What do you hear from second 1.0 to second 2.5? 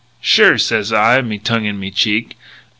me tongue in me cheek.